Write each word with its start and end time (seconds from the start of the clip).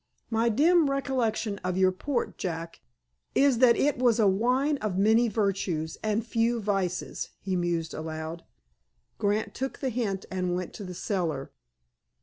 "My 0.31 0.49
dim 0.49 0.89
recollection 0.89 1.59
of 1.59 1.77
your 1.77 1.91
port, 1.91 2.39
Jack, 2.39 2.81
is 3.35 3.59
that 3.59 3.75
it 3.77 3.99
was 3.99 4.19
a 4.19 4.25
wine 4.27 4.77
of 4.77 4.97
many 4.97 5.27
virtues 5.27 5.95
and 6.01 6.25
few 6.25 6.59
vices," 6.59 7.29
he 7.39 7.55
mused 7.55 7.93
aloud. 7.93 8.43
Grant 9.19 9.53
took 9.53 9.77
the 9.77 9.89
hint, 9.89 10.25
and 10.31 10.55
went 10.55 10.73
to 10.73 10.85
a 10.85 10.95
cellar. 10.95 11.51